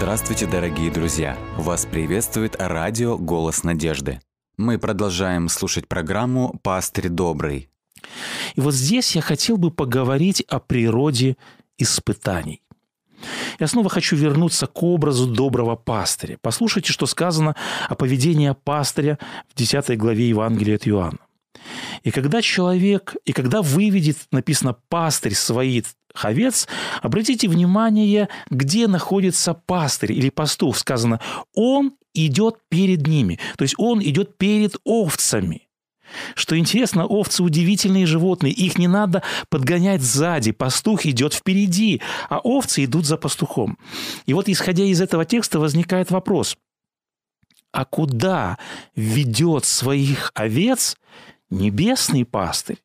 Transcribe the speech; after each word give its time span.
Здравствуйте, 0.00 0.46
дорогие 0.46 0.90
друзья! 0.90 1.36
Вас 1.58 1.84
приветствует 1.84 2.56
радио 2.58 3.18
«Голос 3.18 3.64
надежды». 3.64 4.18
Мы 4.56 4.78
продолжаем 4.78 5.50
слушать 5.50 5.88
программу 5.88 6.58
«Пастырь 6.62 7.10
добрый». 7.10 7.68
И 8.54 8.62
вот 8.62 8.72
здесь 8.72 9.14
я 9.14 9.20
хотел 9.20 9.58
бы 9.58 9.70
поговорить 9.70 10.40
о 10.48 10.58
природе 10.58 11.36
испытаний. 11.76 12.62
Я 13.58 13.66
снова 13.66 13.90
хочу 13.90 14.16
вернуться 14.16 14.66
к 14.66 14.82
образу 14.82 15.26
доброго 15.26 15.76
пастыря. 15.76 16.38
Послушайте, 16.40 16.94
что 16.94 17.04
сказано 17.04 17.54
о 17.86 17.94
поведении 17.94 18.56
пастыря 18.64 19.18
в 19.50 19.54
10 19.54 19.98
главе 19.98 20.30
Евангелия 20.30 20.76
от 20.76 20.88
Иоанна. 20.88 21.18
И 22.02 22.10
когда 22.10 22.42
человек, 22.42 23.16
и 23.24 23.32
когда 23.32 23.62
выведет, 23.62 24.16
написано, 24.30 24.76
пастырь 24.88 25.34
своих 25.34 25.84
овец, 26.14 26.66
обратите 27.02 27.48
внимание, 27.48 28.28
где 28.50 28.88
находится 28.88 29.54
пастырь 29.54 30.12
или 30.12 30.30
пастух. 30.30 30.76
Сказано, 30.76 31.20
он 31.54 31.92
идет 32.14 32.56
перед 32.68 33.06
ними. 33.06 33.38
То 33.56 33.62
есть 33.62 33.74
он 33.78 34.02
идет 34.02 34.36
перед 34.38 34.76
овцами. 34.84 35.68
Что 36.34 36.58
интересно, 36.58 37.06
овцы 37.06 37.42
удивительные 37.42 38.04
животные, 38.04 38.52
их 38.52 38.78
не 38.78 38.88
надо 38.88 39.22
подгонять 39.48 40.02
сзади, 40.02 40.50
пастух 40.50 41.06
идет 41.06 41.34
впереди, 41.34 42.00
а 42.28 42.38
овцы 42.38 42.84
идут 42.84 43.06
за 43.06 43.16
пастухом. 43.16 43.78
И 44.26 44.34
вот 44.34 44.48
исходя 44.48 44.82
из 44.82 45.00
этого 45.00 45.24
текста 45.24 45.60
возникает 45.60 46.10
вопрос, 46.10 46.56
а 47.72 47.84
куда 47.84 48.58
ведет 48.96 49.64
своих 49.64 50.32
овец 50.34 50.96
небесный 51.50 52.24
пастырь? 52.24 52.82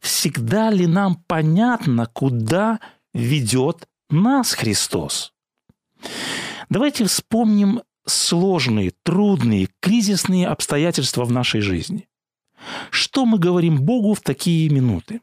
Всегда 0.00 0.70
ли 0.70 0.86
нам 0.86 1.16
понятно, 1.26 2.06
куда 2.06 2.80
ведет 3.14 3.88
нас 4.10 4.52
Христос? 4.52 5.32
Давайте 6.68 7.04
вспомним 7.04 7.82
сложные, 8.06 8.92
трудные, 9.02 9.68
кризисные 9.80 10.48
обстоятельства 10.48 11.24
в 11.24 11.32
нашей 11.32 11.60
жизни. 11.60 12.08
Что 12.90 13.24
мы 13.24 13.38
говорим 13.38 13.82
Богу 13.82 14.14
в 14.14 14.20
такие 14.20 14.68
минуты? 14.68 15.20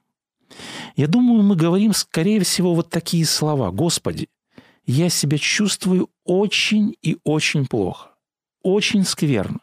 Я 0.95 1.07
думаю, 1.07 1.43
мы 1.43 1.55
говорим, 1.55 1.93
скорее 1.93 2.41
всего, 2.41 2.75
вот 2.75 2.89
такие 2.89 3.25
слова. 3.25 3.71
«Господи, 3.71 4.29
я 4.85 5.09
себя 5.09 5.37
чувствую 5.37 6.09
очень 6.23 6.95
и 7.01 7.17
очень 7.23 7.67
плохо 7.67 8.08
очень 8.63 9.03
скверно. 9.03 9.59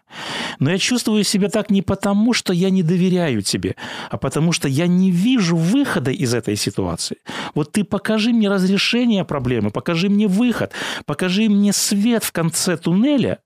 Но 0.59 0.71
я 0.71 0.79
чувствую 0.79 1.25
себя 1.25 1.49
так 1.49 1.71
не 1.71 1.83
потому, 1.83 2.33
что 2.33 2.53
я 2.53 2.71
не 2.71 2.83
доверяю 2.83 3.43
тебе, 3.43 3.77
а 4.11 4.17
потому 4.17 4.53
что 4.53 4.69
я 4.69 4.87
не 4.87 5.11
вижу 5.11 5.57
выхода 5.57 6.11
из 6.11 6.35
этой 6.35 6.57
ситуации. 6.57 7.19
Вот 7.55 7.73
ты 7.73 7.85
покажи 7.85 8.33
мне 8.33 8.49
разрешение 8.49 9.25
проблемы, 9.25 9.71
покажи 9.71 10.09
мне 10.09 10.27
выход, 10.27 10.73
покажи 11.05 11.49
мне 11.49 11.73
свет 11.73 12.25
в 12.25 12.33
конце 12.33 12.77
туннеля, 12.77 13.41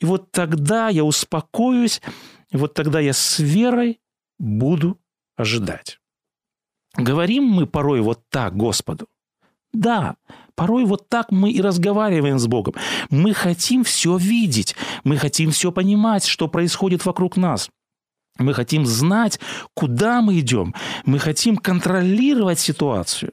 и 0.00 0.04
вот 0.04 0.30
тогда 0.30 0.88
я 0.88 1.04
успокоюсь, 1.04 2.02
и 2.50 2.56
вот 2.56 2.74
тогда 2.74 3.00
я 3.00 3.12
с 3.12 3.38
верой 3.38 4.00
буду 4.38 4.98
ожидать. 5.36 6.00
Говорим 6.96 7.44
мы 7.44 7.66
порой 7.66 8.00
вот 8.00 8.22
так 8.28 8.56
Господу. 8.56 9.06
Да, 9.72 10.16
порой 10.56 10.84
вот 10.84 11.08
так 11.08 11.30
мы 11.30 11.52
и 11.52 11.60
разговариваем 11.60 12.38
с 12.38 12.46
Богом. 12.46 12.74
Мы 13.10 13.34
хотим 13.34 13.84
все 13.84 14.16
видеть, 14.16 14.74
мы 15.04 15.16
хотим 15.16 15.50
все 15.52 15.70
понимать, 15.70 16.26
что 16.26 16.48
происходит 16.48 17.04
вокруг 17.04 17.36
нас. 17.36 17.70
Мы 18.38 18.52
хотим 18.52 18.84
знать, 18.84 19.38
куда 19.74 20.20
мы 20.20 20.40
идем. 20.40 20.74
Мы 21.04 21.18
хотим 21.18 21.56
контролировать 21.56 22.58
ситуацию. 22.58 23.32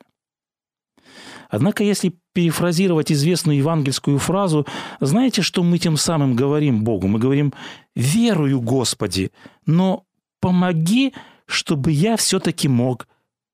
Однако, 1.49 1.83
если 1.83 2.15
перефразировать 2.33 3.11
известную 3.11 3.57
евангельскую 3.57 4.17
фразу, 4.17 4.65
знаете, 4.99 5.41
что 5.41 5.61
мы 5.61 5.77
тем 5.77 5.97
самым 5.97 6.35
говорим 6.35 6.83
Богу? 6.83 7.07
Мы 7.07 7.19
говорим 7.19 7.53
«Верую, 7.95 8.59
Господи, 8.59 9.31
но 9.65 10.05
помоги, 10.39 11.13
чтобы 11.45 11.91
я 11.91 12.17
все-таки 12.17 12.67
мог 12.67 13.07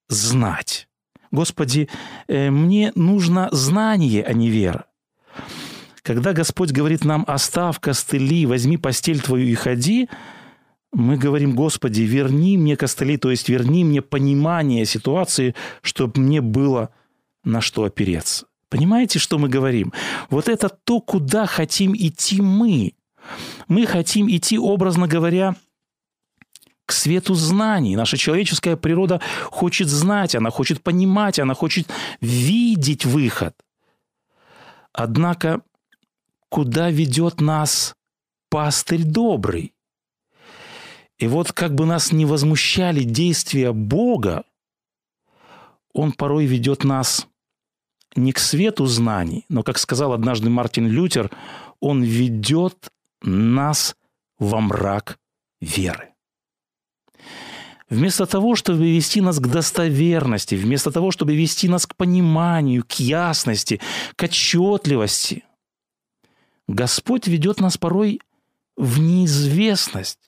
знать». 0.08 0.89
Господи, 1.32 1.90
э, 2.28 2.50
мне 2.50 2.92
нужно 2.96 3.50
знание, 3.52 4.24
а 4.24 4.34
не 4.34 4.50
вера. 4.50 4.86
Когда 6.02 6.34
Господь 6.34 6.72
говорит 6.72 7.06
нам 7.06 7.24
«оставь 7.28 7.80
костыли, 7.80 8.46
возьми 8.46 8.78
постель 8.78 9.22
твою 9.22 9.48
и 9.48 9.56
ходи», 9.56 10.10
мы 10.92 11.18
говорим, 11.18 11.54
Господи, 11.56 12.02
верни 12.02 12.58
мне 12.58 12.76
костыли, 12.76 13.18
то 13.18 13.30
есть 13.30 13.48
верни 13.48 13.84
мне 13.84 14.02
понимание 14.02 14.86
ситуации, 14.86 15.54
чтобы 15.84 16.20
мне 16.20 16.42
было 16.42 16.90
на 17.44 17.62
что 17.62 17.84
опереться. 17.84 18.48
Понимаете, 18.70 19.20
что 19.20 19.38
мы 19.38 19.50
говорим? 19.50 19.94
Вот 20.30 20.48
это 20.48 20.70
то, 20.70 21.00
куда 21.00 21.46
хотим 21.46 21.96
идти 21.96 22.42
мы. 22.42 22.94
Мы 23.68 23.86
хотим 23.86 24.30
идти, 24.30 24.58
образно 24.58 25.08
говоря, 25.08 25.56
свету 27.00 27.34
знаний. 27.34 27.96
Наша 27.96 28.18
человеческая 28.18 28.76
природа 28.76 29.22
хочет 29.46 29.88
знать, 29.88 30.36
она 30.36 30.50
хочет 30.50 30.84
понимать, 30.84 31.40
она 31.40 31.54
хочет 31.54 31.88
видеть 32.22 33.06
выход. 33.06 33.56
Однако, 34.94 35.62
куда 36.50 36.90
ведет 36.90 37.42
нас 37.42 37.96
пастырь 38.50 39.04
добрый? 39.04 39.74
И 41.18 41.28
вот 41.28 41.52
как 41.52 41.76
бы 41.76 41.86
нас 41.86 42.12
не 42.12 42.26
возмущали 42.26 43.04
действия 43.04 43.74
Бога, 43.74 44.44
Он 45.94 46.12
порой 46.12 46.46
ведет 46.46 46.84
нас 46.84 47.28
не 48.16 48.32
к 48.32 48.40
свету 48.40 48.86
знаний, 48.86 49.46
но, 49.50 49.64
как 49.64 49.78
сказал 49.78 50.14
однажды 50.14 50.50
Мартин 50.50 50.88
Лютер, 50.88 51.30
Он 51.80 52.02
ведет 52.04 52.90
нас 53.22 53.96
во 54.40 54.62
мрак 54.62 55.20
веры. 55.62 56.09
Вместо 57.90 58.26
того, 58.28 58.56
чтобы 58.56 58.92
вести 58.92 59.20
нас 59.20 59.40
к 59.40 59.48
достоверности, 59.48 60.56
вместо 60.56 60.92
того, 60.92 61.12
чтобы 61.12 61.36
вести 61.36 61.68
нас 61.68 61.88
к 61.88 61.96
пониманию, 61.96 62.84
к 62.88 62.94
ясности, 62.94 63.82
к 64.16 64.24
отчетливости, 64.24 65.44
Господь 66.68 67.28
ведет 67.28 67.60
нас 67.60 67.78
порой 67.78 68.22
в 68.78 69.00
неизвестность, 69.00 70.20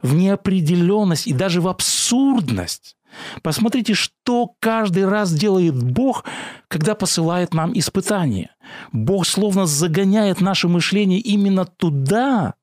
в 0.00 0.14
неопределенность 0.14 1.26
и 1.26 1.34
даже 1.34 1.60
в 1.60 1.68
абсурдность. 1.68 2.96
Посмотрите, 3.42 3.92
что 3.92 4.54
каждый 4.60 5.06
раз 5.06 5.32
делает 5.32 5.82
Бог, 5.82 6.24
когда 6.68 6.94
посылает 6.94 7.52
нам 7.52 7.76
испытания. 7.76 8.54
Бог 8.92 9.26
словно 9.26 9.66
загоняет 9.66 10.40
наше 10.40 10.68
мышление 10.68 11.18
именно 11.18 11.66
туда, 11.66 12.54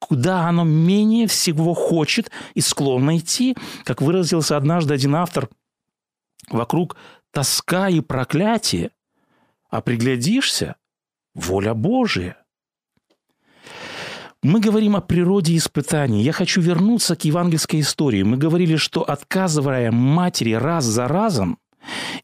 куда 0.00 0.48
оно 0.48 0.64
менее 0.64 1.28
всего 1.28 1.74
хочет 1.74 2.30
и 2.54 2.60
склонно 2.60 3.18
идти. 3.18 3.56
Как 3.84 4.02
выразился 4.02 4.56
однажды 4.56 4.94
один 4.94 5.14
автор, 5.14 5.48
вокруг 6.50 6.96
тоска 7.30 7.88
и 7.88 8.00
проклятие, 8.00 8.90
а 9.68 9.80
приглядишься– 9.80 10.76
воля 11.34 11.74
Божия. 11.74 12.36
Мы 14.42 14.58
говорим 14.58 14.96
о 14.96 15.02
природе 15.02 15.54
испытаний. 15.54 16.22
Я 16.22 16.32
хочу 16.32 16.62
вернуться 16.62 17.14
к 17.14 17.24
евангельской 17.24 17.80
истории. 17.80 18.22
Мы 18.22 18.38
говорили, 18.38 18.76
что 18.76 19.02
отказывая 19.02 19.92
матери 19.92 20.52
раз 20.52 20.84
за 20.86 21.08
разом, 21.08 21.58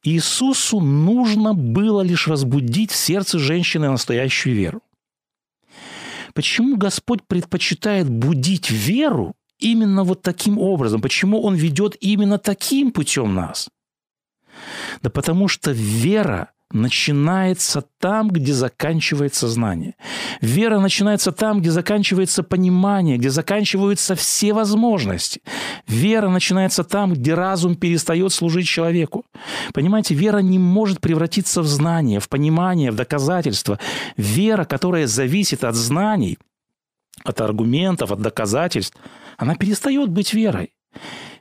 Иисусу 0.02 0.80
нужно 0.80 1.52
было 1.54 2.00
лишь 2.00 2.26
разбудить 2.28 2.90
в 2.90 2.96
сердце 2.96 3.38
женщины 3.38 3.90
настоящую 3.90 4.56
веру. 4.56 4.82
Почему 6.36 6.76
Господь 6.76 7.26
предпочитает 7.26 8.10
будить 8.10 8.70
веру 8.70 9.34
именно 9.58 10.04
вот 10.04 10.20
таким 10.20 10.58
образом? 10.58 11.00
Почему 11.00 11.40
Он 11.40 11.54
ведет 11.54 11.96
именно 11.98 12.38
таким 12.38 12.92
путем 12.92 13.34
нас? 13.34 13.70
Да 15.00 15.08
потому 15.08 15.48
что 15.48 15.70
вера 15.70 16.52
начинается 16.72 17.84
там, 17.98 18.28
где 18.28 18.52
заканчивается 18.52 19.48
знание. 19.48 19.94
Вера 20.40 20.80
начинается 20.80 21.32
там, 21.32 21.60
где 21.60 21.70
заканчивается 21.70 22.42
понимание, 22.42 23.18
где 23.18 23.30
заканчиваются 23.30 24.14
все 24.14 24.52
возможности. 24.52 25.42
Вера 25.86 26.28
начинается 26.28 26.82
там, 26.82 27.12
где 27.12 27.34
разум 27.34 27.76
перестает 27.76 28.32
служить 28.32 28.66
человеку. 28.66 29.24
Понимаете, 29.72 30.14
вера 30.14 30.38
не 30.38 30.58
может 30.58 31.00
превратиться 31.00 31.62
в 31.62 31.66
знание, 31.66 32.20
в 32.20 32.28
понимание, 32.28 32.90
в 32.90 32.96
доказательство. 32.96 33.78
Вера, 34.16 34.64
которая 34.64 35.06
зависит 35.06 35.62
от 35.62 35.74
знаний, 35.76 36.38
от 37.24 37.40
аргументов, 37.40 38.10
от 38.10 38.20
доказательств, 38.20 38.96
она 39.38 39.54
перестает 39.54 40.10
быть 40.10 40.34
верой. 40.34 40.72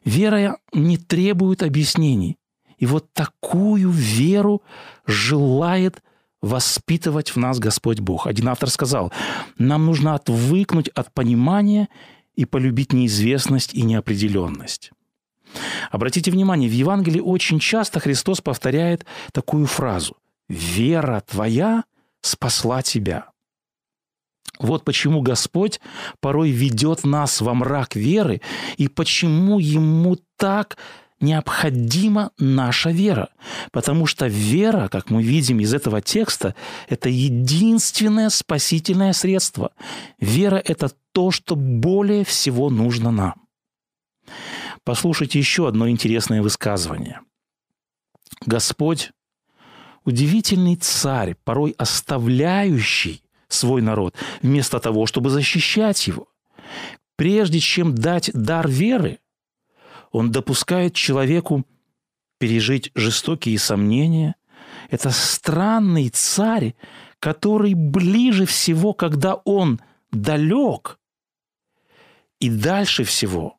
Вера 0.03 0.59
не 0.73 0.97
требует 0.97 1.63
объяснений. 1.63 2.37
И 2.77 2.85
вот 2.85 3.11
такую 3.13 3.89
веру 3.89 4.61
желает 5.05 6.01
воспитывать 6.41 7.29
в 7.29 7.37
нас 7.37 7.59
Господь 7.59 7.99
Бог. 7.99 8.27
Один 8.27 8.49
автор 8.49 8.69
сказал, 8.69 9.11
нам 9.57 9.85
нужно 9.85 10.13
отвыкнуть 10.13 10.89
от 10.89 11.11
понимания 11.13 11.89
и 12.35 12.45
полюбить 12.45 12.93
неизвестность 12.93 13.73
и 13.73 13.81
неопределенность. 13.81 14.91
Обратите 15.91 16.31
внимание, 16.31 16.69
в 16.69 16.73
Евангелии 16.73 17.21
очень 17.21 17.59
часто 17.59 17.99
Христос 17.99 18.41
повторяет 18.41 19.05
такую 19.31 19.65
фразу 19.65 20.17
«Вера 20.49 21.23
твоя 21.25 21.83
спасла 22.21 22.81
тебя. 22.81 23.29
Вот 24.59 24.83
почему 24.83 25.21
Господь 25.21 25.79
порой 26.19 26.51
ведет 26.51 27.03
нас 27.03 27.41
во 27.41 27.53
мрак 27.53 27.95
веры, 27.95 28.41
и 28.77 28.87
почему 28.87 29.59
Ему 29.59 30.17
так 30.37 30.77
необходима 31.25 32.31
наша 32.37 32.91
вера. 32.91 33.29
Потому 33.71 34.05
что 34.05 34.27
вера, 34.27 34.87
как 34.87 35.09
мы 35.09 35.23
видим 35.23 35.59
из 35.59 35.73
этого 35.73 36.01
текста, 36.01 36.55
это 36.87 37.09
единственное 37.09 38.29
спасительное 38.29 39.13
средство. 39.13 39.71
Вера– 40.19 40.61
это 40.65 40.91
то, 41.11 41.31
что 41.31 41.55
более 41.55 42.23
всего 42.23 42.69
нужно 42.69 43.11
нам. 43.11 43.33
Послушайте 44.83 45.39
еще 45.39 45.67
одно 45.67 45.89
интересное 45.89 46.41
высказывание. 46.41 47.21
Господь– 48.45 49.11
удивительный 50.05 50.75
царь, 50.75 51.35
порой 51.43 51.73
оставляющий 51.77 53.23
свой 53.47 53.81
народ, 53.81 54.15
вместо 54.41 54.79
того, 54.79 55.05
чтобы 55.07 55.29
защищать 55.29 56.07
его. 56.07 56.27
Прежде 57.15 57.59
чем 57.59 57.95
дать 57.95 58.29
дар 58.33 58.67
веры, 58.67 59.19
он 60.15 60.31
допускает 60.31 60.93
человеку 60.93 61.65
пережить 62.39 62.89
жестокие 62.95 63.59
сомнения. 63.59 64.35
Это 64.89 65.09
странный 65.11 66.09
царь, 66.09 66.75
который 67.19 67.73
ближе 67.73 68.45
всего, 68.45 68.93
когда 68.93 69.35
он 69.35 69.81
далек, 70.11 70.99
и 72.39 72.49
дальше 72.49 73.03
всего, 73.03 73.57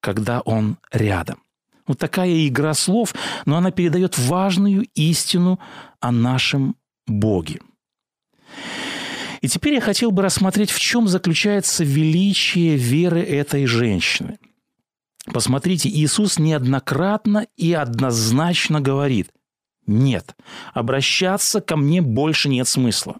когда 0.00 0.40
он 0.40 0.78
рядом. 0.92 1.42
Вот 1.86 1.98
такая 1.98 2.46
игра 2.46 2.74
слов, 2.74 3.14
но 3.44 3.56
она 3.56 3.72
передает 3.72 4.18
важную 4.18 4.86
истину 4.94 5.58
о 6.00 6.12
нашем 6.12 6.76
Боге. 7.08 7.60
И 9.40 9.48
теперь 9.48 9.74
я 9.74 9.80
хотел 9.80 10.12
бы 10.12 10.22
рассмотреть, 10.22 10.70
в 10.70 10.78
чем 10.78 11.08
заключается 11.08 11.84
величие 11.84 12.76
веры 12.76 13.20
этой 13.20 13.66
женщины. 13.66 14.38
Посмотрите, 15.32 15.88
Иисус 15.88 16.38
неоднократно 16.38 17.46
и 17.56 17.72
однозначно 17.72 18.80
говорит, 18.80 19.30
нет, 19.86 20.36
обращаться 20.72 21.60
ко 21.60 21.76
мне 21.76 22.00
больше 22.00 22.48
нет 22.48 22.68
смысла. 22.68 23.18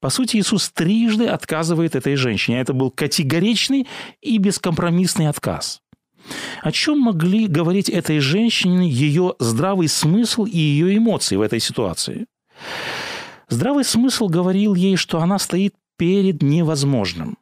По 0.00 0.10
сути, 0.10 0.38
Иисус 0.38 0.70
трижды 0.70 1.26
отказывает 1.26 1.94
этой 1.94 2.16
женщине. 2.16 2.60
Это 2.60 2.72
был 2.72 2.90
категоричный 2.90 3.86
и 4.20 4.38
бескомпромиссный 4.38 5.28
отказ. 5.28 5.80
О 6.62 6.72
чем 6.72 7.00
могли 7.00 7.46
говорить 7.46 7.88
этой 7.88 8.20
женщине 8.20 8.88
ее 8.88 9.34
здравый 9.38 9.88
смысл 9.88 10.44
и 10.44 10.58
ее 10.58 10.96
эмоции 10.96 11.36
в 11.36 11.40
этой 11.40 11.60
ситуации? 11.60 12.26
Здравый 13.48 13.84
смысл 13.84 14.28
говорил 14.28 14.74
ей, 14.74 14.96
что 14.96 15.20
она 15.20 15.38
стоит 15.38 15.74
перед 15.96 16.42
невозможным. 16.42 17.36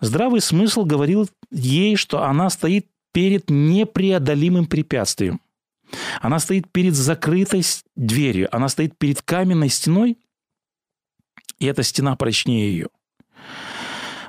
Здравый 0.00 0.40
смысл 0.40 0.84
говорил 0.84 1.28
ей, 1.50 1.96
что 1.96 2.22
она 2.22 2.50
стоит 2.50 2.86
перед 3.12 3.50
непреодолимым 3.50 4.66
препятствием. 4.66 5.40
Она 6.20 6.38
стоит 6.38 6.70
перед 6.70 6.94
закрытой 6.94 7.62
дверью, 7.94 8.48
она 8.54 8.68
стоит 8.68 8.98
перед 8.98 9.22
каменной 9.22 9.68
стеной, 9.68 10.18
и 11.58 11.66
эта 11.66 11.82
стена 11.82 12.16
прочнее 12.16 12.70
ее. 12.70 12.88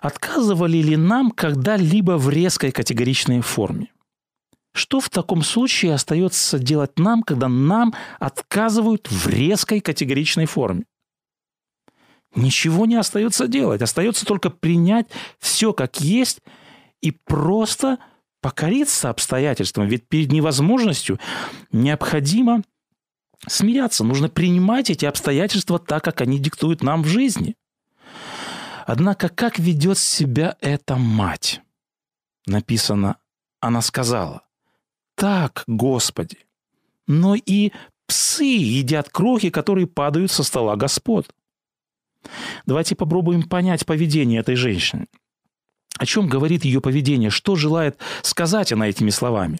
Отказывали 0.02 0.78
ли 0.78 0.96
нам 0.96 1.32
когда-либо 1.32 2.18
в 2.18 2.30
резкой 2.30 2.72
категоричной 2.72 3.42
форме? 3.42 3.92
Что 4.74 5.00
в 5.00 5.10
таком 5.10 5.42
случае 5.42 5.96
остается 5.96 6.60
делать 6.60 7.00
нам, 7.00 7.24
когда 7.24 7.50
нам 7.50 7.96
отказывают 8.20 9.10
в 9.10 9.28
резкой 9.28 9.82
категоричной 9.82 10.46
форме? 10.46 10.86
Ничего 12.38 12.86
не 12.86 12.96
остается 12.96 13.48
делать. 13.48 13.82
Остается 13.82 14.26
только 14.26 14.52
принять 14.52 15.08
все 15.40 15.74
как 15.74 16.00
есть 16.00 16.40
и 17.02 17.12
просто 17.12 17.98
покориться 18.42 19.10
обстоятельствам. 19.10 19.88
Ведь 19.88 20.08
перед 20.08 20.32
невозможностью 20.32 21.20
необходимо 21.72 22.62
смиряться. 23.48 24.04
Нужно 24.04 24.30
принимать 24.30 24.92
эти 24.92 25.06
обстоятельства 25.06 25.80
так, 25.80 26.04
как 26.04 26.22
они 26.22 26.38
диктуют 26.38 26.84
нам 26.84 27.02
в 27.02 27.08
жизни. 27.08 27.56
Однако, 28.86 29.30
как 29.30 29.58
ведет 29.58 29.98
себя 29.98 30.56
эта 30.62 30.96
мать? 30.96 31.62
Написано, 32.46 33.18
она 33.60 33.82
сказала, 33.82 34.44
так, 35.16 35.64
Господи, 35.66 36.38
но 37.08 37.34
и 37.34 37.72
псы 38.06 38.44
едят 38.44 39.10
крохи, 39.10 39.50
которые 39.50 39.88
падают 39.88 40.32
со 40.32 40.44
стола 40.44 40.76
Господ. 40.76 41.28
Давайте 42.66 42.96
попробуем 42.96 43.44
понять 43.44 43.86
поведение 43.86 44.40
этой 44.40 44.56
женщины. 44.56 45.08
О 45.98 46.06
чем 46.06 46.28
говорит 46.28 46.66
ее 46.66 46.82
поведение? 46.82 47.30
Что 47.30 47.56
желает 47.56 47.98
сказать 48.22 48.72
она 48.72 48.88
этими 48.88 49.10
словами? 49.10 49.60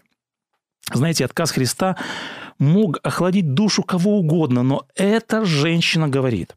Знаете, 0.94 1.26
отказ 1.26 1.52
Христа 1.52 1.98
мог 2.60 3.00
охладить 3.04 3.54
душу 3.54 3.84
кого 3.84 4.20
угодно, 4.20 4.64
но 4.64 4.86
эта 4.96 5.46
женщина 5.46 6.08
говорит 6.08 6.56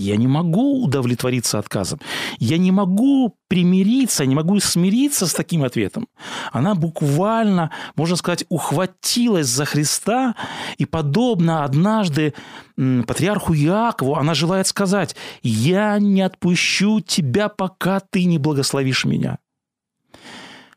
я 0.00 0.16
не 0.16 0.26
могу 0.26 0.82
удовлетвориться 0.82 1.58
отказом. 1.58 2.00
Я 2.38 2.58
не 2.58 2.72
могу 2.72 3.36
примириться, 3.48 4.24
не 4.24 4.34
могу 4.34 4.58
смириться 4.60 5.26
с 5.26 5.34
таким 5.34 5.62
ответом. 5.62 6.08
Она 6.52 6.74
буквально, 6.74 7.70
можно 7.96 8.16
сказать, 8.16 8.44
ухватилась 8.48 9.46
за 9.46 9.64
Христа, 9.64 10.34
и 10.78 10.86
подобно 10.86 11.64
однажды 11.64 12.34
патриарху 12.76 13.54
Иакову, 13.54 14.16
она 14.16 14.34
желает 14.34 14.66
сказать, 14.66 15.14
«Я 15.42 15.98
не 15.98 16.22
отпущу 16.22 17.00
тебя, 17.00 17.48
пока 17.48 18.00
ты 18.00 18.24
не 18.24 18.38
благословишь 18.38 19.04
меня». 19.04 19.38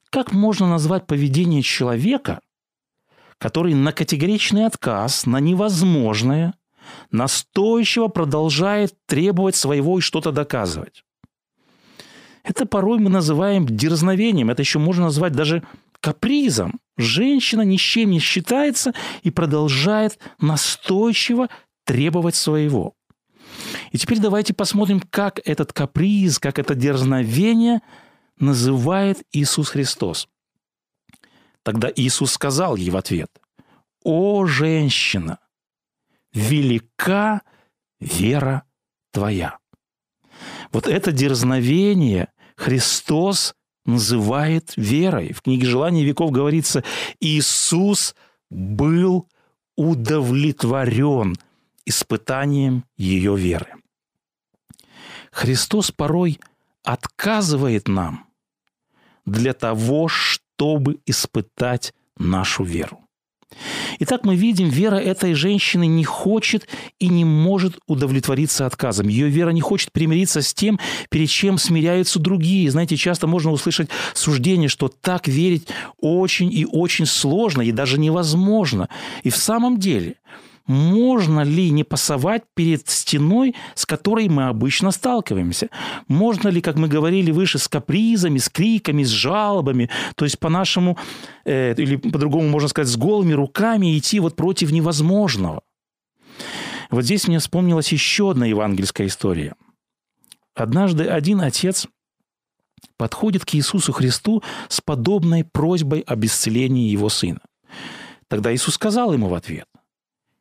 Как 0.10 0.34
можно 0.34 0.68
назвать 0.70 1.08
поведение 1.08 1.62
человека, 1.62 2.40
который 3.38 3.74
на 3.74 3.94
категоричный 3.94 4.66
отказ, 4.66 5.26
на 5.26 5.40
невозможное– 5.40 6.54
настойчиво 7.12 8.08
продолжает 8.08 8.96
требовать 9.06 9.56
своего 9.56 10.00
и 10.00 10.02
что-то 10.02 10.32
доказывать. 10.32 11.04
Это 12.44 12.66
порой 12.66 13.00
мы 13.00 13.10
называем 13.10 13.66
дерзновением, 13.66 14.50
это 14.50 14.62
еще 14.62 14.80
можно 14.80 15.06
назвать 15.06 15.34
даже 15.34 15.64
капризом. 16.00 16.80
Женщина 16.98 17.62
ни 17.62 17.78
с 17.78 17.82
чем 17.82 18.12
не 18.12 18.20
считается 18.20 18.94
и 19.24 19.32
продолжает 19.32 20.20
настойчиво 20.40 21.48
требовать 21.86 22.36
своего. 22.36 22.94
И 23.92 23.98
теперь 23.98 24.20
давайте 24.20 24.54
посмотрим, 24.54 25.00
как 25.00 25.40
этот 25.46 25.72
каприз, 25.72 26.40
как 26.40 26.60
это 26.60 26.76
дерзновение 26.76 27.82
называет 28.40 29.24
Иисус 29.32 29.70
Христос. 29.70 30.28
Тогда 31.64 31.90
Иисус 31.96 32.34
сказал 32.34 32.76
ей 32.76 32.90
в 32.90 32.98
ответ, 32.98 33.30
«О, 34.04 34.46
женщина, 34.46 35.40
велика 36.34 37.42
вера 38.00 38.64
твоя. 39.12 39.60
Вот 40.72 40.88
это 40.88 41.12
дерзновение 41.12 42.30
Христос 42.56 43.56
называет 43.86 44.74
верой. 44.76 45.34
В 45.34 45.42
книге 45.42 45.68
«Желание 45.68 46.06
веков» 46.06 46.32
говорится, 46.32 46.84
Иисус 47.20 48.16
был 48.50 49.28
удовлетворен 49.76 51.36
испытанием 51.86 52.86
ее 52.96 53.38
веры. 53.38 53.76
Христос 55.32 55.92
порой 55.92 56.40
отказывает 56.84 57.88
нам 57.88 58.28
для 59.26 59.54
того, 59.54 60.08
чтобы 60.08 61.00
испытать 61.06 61.94
нашу 62.18 62.64
веру. 62.64 63.03
Итак, 64.00 64.26
мы 64.26 64.36
видим, 64.36 64.70
вера 64.70 64.96
этой 64.96 65.34
женщины 65.34 65.88
не 65.88 66.04
хочет 66.04 66.68
и 67.00 67.08
не 67.08 67.26
может 67.26 67.80
удовлетвориться 67.88 68.66
отказом. 68.66 69.08
Ее 69.08 69.28
вера 69.28 69.50
не 69.52 69.62
хочет 69.62 69.92
примириться 69.92 70.42
с 70.42 70.54
тем, 70.54 70.80
перед 71.10 71.30
чем 71.30 71.58
смиряются 71.58 72.20
другие. 72.20 72.70
Знаете, 72.72 72.98
часто 72.98 73.28
можно 73.28 73.52
услышать 73.52 73.90
суждение, 74.14 74.70
что 74.70 74.88
так 74.88 75.28
верить 75.28 75.68
очень 76.00 76.54
и 76.54 76.66
очень 76.66 77.06
сложно 77.06 77.62
и 77.62 77.72
даже 77.72 78.00
невозможно. 78.00 78.90
И 79.24 79.30
в 79.30 79.38
самом 79.38 79.80
деле– 79.80 80.16
можно 80.66 81.42
ли 81.42 81.72
не 81.72 81.84
пасовать 81.84 82.44
перед 82.54 82.90
стеной, 82.90 83.56
с 83.76 83.86
которой 83.86 84.30
мы 84.30 84.48
обычно 84.48 84.92
сталкиваемся? 84.92 85.70
Можно 86.08 86.48
ли, 86.48 86.62
как 86.62 86.78
мы 86.78 86.88
говорили 86.88 87.32
выше, 87.32 87.60
с 87.60 87.68
капризами, 87.68 88.38
с 88.38 88.50
криками, 88.50 89.04
с 89.04 89.10
жалобами, 89.10 89.90
то 90.16 90.26
есть 90.26 90.40
по-нашему, 90.40 90.98
э, 91.44 91.74
или 91.76 91.98
по-другому 91.98 92.48
можно 92.48 92.70
сказать, 92.70 92.92
с 92.92 92.98
голыми 92.98 93.34
руками 93.34 93.98
идти 93.98 94.20
вот 94.20 94.36
против 94.36 94.72
невозможного? 94.72 95.64
Вот 96.90 97.04
здесь 97.04 97.28
мне 97.28 97.40
вспомнилась 97.40 97.92
еще 97.92 98.32
одна 98.32 98.46
евангельская 98.46 99.08
история. 99.08 99.56
Однажды 100.56 101.06
один 101.06 101.42
отец 101.42 101.88
подходит 102.98 103.44
к 103.46 103.56
Иисусу 103.56 103.92
Христу 103.92 104.44
с 104.70 104.80
подобной 104.80 105.44
просьбой 105.44 106.02
об 106.02 106.24
исцелении 106.24 106.90
его 106.90 107.10
сына. 107.10 107.42
Тогда 108.28 108.54
Иисус 108.54 108.76
сказал 108.76 109.14
ему 109.14 109.28
в 109.28 109.34
ответ, 109.34 109.68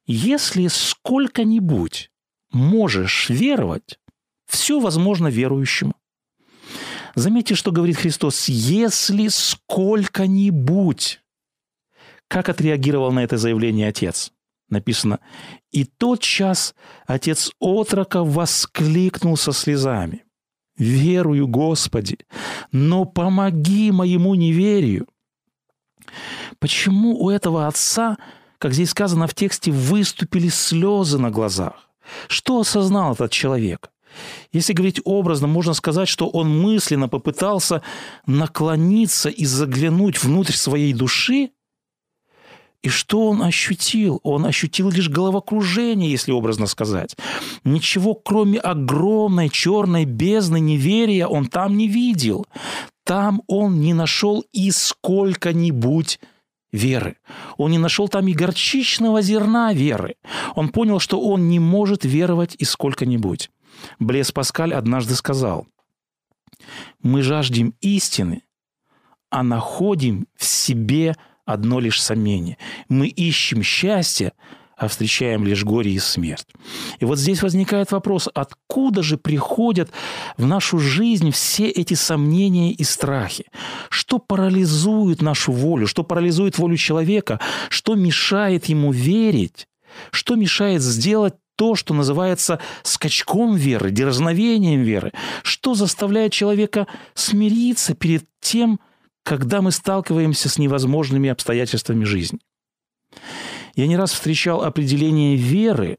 если 0.07 0.67
сколько-нибудь 0.69 2.11
можешь 2.51 3.29
веровать, 3.31 3.99
все 4.47 4.81
возможно 4.81 5.29
верующему. 5.29 5.95
Заметьте, 7.15 7.55
что 7.55 7.73
говорит 7.73 7.97
Христос. 7.97 8.49
«Если 8.49 9.29
сколько-нибудь...» 9.29 11.21
Как 12.29 12.49
отреагировал 12.49 13.13
на 13.13 13.23
это 13.23 13.37
заявление 13.37 13.89
отец? 13.89 14.33
Написано. 14.69 15.21
«И 15.71 15.85
тот 15.85 16.21
час 16.21 16.75
отец 17.07 17.53
отрока 17.59 18.25
воскликнул 18.25 19.37
со 19.37 19.53
слезами. 19.53 20.25
Верую, 20.77 21.47
Господи, 21.49 22.19
но 22.71 23.05
помоги 23.05 23.91
моему 23.91 24.35
неверию». 24.35 25.07
Почему 26.59 27.19
у 27.23 27.31
этого 27.31 27.67
отца, 27.67 28.17
как 28.63 28.75
здесь 28.75 28.91
сказано 28.91 29.27
в 29.27 29.35
тексте, 29.35 29.73
выступили 29.73 30.49
слезы 30.49 31.19
на 31.19 31.33
глазах? 31.33 31.91
Что 32.29 32.61
осознал 32.61 33.15
этот 33.15 33.33
человек? 33.33 33.91
Если 34.53 34.73
говорить 34.73 35.01
образно, 35.05 35.49
можно 35.49 35.75
сказать, 35.75 36.07
что 36.07 36.29
он 36.29 36.61
мысленно 36.61 37.09
попытался 37.09 37.83
наклониться 38.25 39.31
и 39.31 39.47
заглянуть 39.47 40.23
внутрь 40.23 40.53
своей 40.53 40.93
души, 40.93 41.51
и 42.85 42.89
что 42.89 43.31
он 43.31 43.43
ощутил? 43.43 44.21
Он 44.23 44.47
ощутил 44.47 44.91
лишь 44.91 45.09
головокружение, 45.09 46.13
если 46.13 46.31
образно 46.31 46.67
сказать. 46.67 47.17
Ничего, 47.65 48.15
кроме 48.15 48.61
огромной 48.61 49.49
черной 49.49 50.05
бездны 50.05 50.61
неверия, 50.61 51.27
он 51.27 51.47
там 51.47 51.77
не 51.77 51.89
видел. 51.89 52.47
Там 53.03 53.43
он 53.49 53.81
не 53.81 53.93
нашел 53.93 54.45
и 54.53 54.71
сколько-нибудь 54.71 56.21
веры. 56.73 57.19
Он 57.57 57.71
не 57.71 57.79
нашел 57.79 58.09
там 58.09 58.27
и 58.29 58.33
горчичного 58.33 59.23
зерна 59.23 59.73
веры. 59.73 60.17
Он 60.55 60.69
понял, 60.71 60.99
что 60.99 61.21
он 61.21 61.49
не 61.49 61.59
может 61.59 62.05
веровать 62.05 62.55
и 62.59 62.65
сколько-нибудь. 62.65 63.51
Блес 63.99 64.33
Паскаль 64.33 64.75
однажды 64.75 65.15
сказал, 65.15 65.67
«Мы 67.03 67.23
жаждем 67.23 67.75
истины, 67.81 68.43
а 69.31 69.43
находим 69.43 70.27
в 70.37 70.45
себе 70.45 71.15
одно 71.45 71.81
лишь 71.81 72.01
сомнение. 72.01 72.59
Мы 72.89 73.09
ищем 73.09 73.63
счастье, 73.63 74.33
а 74.83 74.89
встречаем 74.89 75.47
лишь 75.47 75.63
горе 75.63 75.93
и 75.93 76.01
смерть. 76.01 76.49
И 76.99 77.05
вот 77.05 77.17
здесь 77.17 77.41
возникает 77.41 77.93
вопрос, 77.93 78.29
откуда 78.35 79.01
же 79.01 79.17
приходят 79.17 79.93
в 80.37 80.45
нашу 80.45 80.81
жизнь 80.81 81.31
все 81.31 81.69
эти 81.69 81.95
сомнения 81.95 82.73
и 82.73 82.83
страхи? 82.83 83.45
Что 83.91 84.19
парализует 84.19 85.23
нашу 85.23 85.53
волю? 85.53 85.87
Что 85.87 86.03
парализует 86.03 86.59
волю 86.59 86.77
человека? 86.77 87.39
Что 87.69 87.95
мешает 87.95 88.65
ему 88.65 88.91
верить? 88.91 89.69
Что 90.11 90.35
мешает 90.35 90.83
сделать 90.83 91.35
то, 91.55 91.77
что 91.77 91.95
называется 91.95 92.59
скачком 92.83 93.55
веры, 93.55 93.93
дерзновением 93.93 94.83
веры? 94.83 95.13
Что 95.45 95.75
заставляет 95.75 96.33
человека 96.33 96.89
смириться 97.15 97.95
перед 97.95 98.25
тем, 98.41 98.81
когда 99.23 99.63
мы 99.63 99.71
сталкиваемся 99.71 100.49
с 100.49 100.59
невозможными 100.59 101.31
обстоятельствами 101.31 102.03
жизни? 102.03 102.41
Я 103.75 103.87
не 103.87 103.97
раз 103.97 104.13
встречал 104.13 104.63
определение 104.63 105.37
веры, 105.37 105.99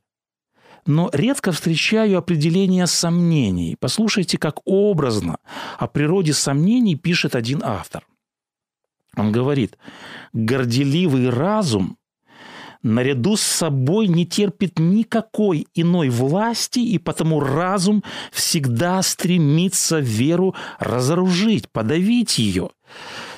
но 0.85 1.09
редко 1.13 1.51
встречаю 1.51 2.17
определение 2.17 2.87
сомнений. 2.87 3.75
Послушайте, 3.79 4.37
как 4.37 4.59
образно 4.65 5.37
о 5.77 5.87
природе 5.87 6.33
сомнений 6.33 6.95
пишет 6.95 7.35
один 7.35 7.61
автор. 7.63 8.05
Он 9.15 9.31
говорит, 9.31 9.77
горделивый 10.33 11.29
разум 11.29 11.97
наряду 12.81 13.37
с 13.37 13.41
собой 13.41 14.07
не 14.07 14.25
терпит 14.25 14.77
никакой 14.77 15.67
иной 15.73 16.09
власти, 16.09 16.79
и 16.79 16.97
потому 16.97 17.39
разум 17.39 18.03
всегда 18.31 19.01
стремится 19.01 19.99
веру 19.99 20.55
разоружить, 20.79 21.69
подавить 21.71 22.37
ее. 22.37 22.71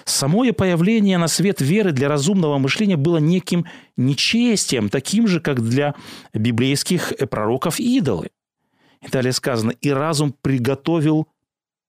Самое 0.06 0.54
появление 0.54 1.18
на 1.18 1.28
свет 1.28 1.62
веры 1.62 1.92
для 1.92 2.08
разумного 2.08 2.60
мышления 2.60 2.96
было 2.96 3.18
неким 3.18 3.66
нечестием, 3.98 4.90
таким 4.90 5.28
же, 5.28 5.40
как 5.40 5.62
для 5.62 5.96
библейских 6.34 7.12
пророков 7.30 7.80
идолы. 7.80 8.30
И 9.02 9.10
далее 9.10 9.34
сказано, 9.34 9.72
и 9.72 9.90
разум 9.90 10.36
приготовил 10.42 11.28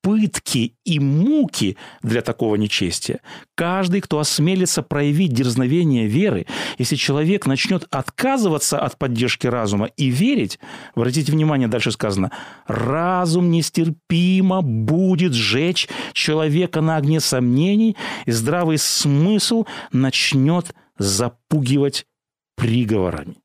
пытки 0.07 0.77
и 0.85 1.01
муки 1.01 1.77
для 2.01 2.23
такого 2.23 2.55
нечестия. 2.55 3.19
Каждый, 3.57 4.01
кто 4.01 4.21
осмелится 4.21 4.85
проявить 4.85 5.33
дерзновение 5.33 6.07
веры, 6.07 6.47
если 6.79 6.95
человек 6.95 7.45
начнет 7.45 7.89
отказываться 7.91 8.79
от 8.79 8.97
поддержки 8.99 9.49
разума 9.49 9.87
и 9.97 10.07
верить, 10.07 10.61
обратите 10.95 11.33
внимание, 11.33 11.67
дальше 11.67 11.91
сказано, 11.91 12.31
разум 12.69 13.51
нестерпимо 13.51 14.63
будет 14.63 15.33
сжечь 15.33 15.89
человека 16.13 16.81
на 16.81 16.99
огне 16.99 17.19
сомнений, 17.19 17.97
и 18.27 18.31
здравый 18.31 18.79
смысл 18.79 19.65
начнет 19.91 20.73
запугивать 20.99 22.07
приговорами. 22.55 23.39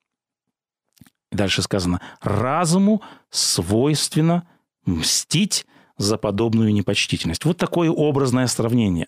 Дальше 1.32 1.64
сказано, 1.64 2.02
разуму 2.22 3.02
свойственно 3.32 4.48
мстить 4.86 5.66
за 6.02 6.18
подобную 6.18 6.74
непочтительность. 6.74 7.46
Вот 7.46 7.58
такое 7.58 7.90
образное 7.90 8.48
сравнение. 8.48 9.08